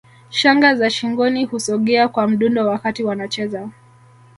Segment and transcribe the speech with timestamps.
[0.29, 3.69] Shanga za shingoni husogea kwa mdundo wakati wanacheza